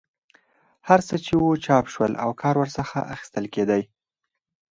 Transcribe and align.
هر 0.87 0.99
څه 1.07 1.15
چې 1.25 1.33
وو 1.39 1.61
چاپ 1.65 1.85
شول 1.93 2.13
او 2.23 2.29
کار 2.41 2.55
ورڅخه 2.61 2.99
اخیستل 3.13 3.45
کېدی. 3.53 3.81